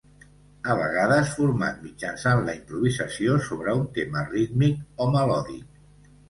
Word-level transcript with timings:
A 0.69 0.75
vegades 0.77 1.33
format 1.39 1.77
mitjançant 1.87 2.41
la 2.47 2.55
improvisació 2.61 3.37
sobre 3.49 3.77
un 3.81 3.85
tema 3.99 4.25
rítmic 4.31 5.05
o 5.07 5.09
melòdic. 5.19 5.81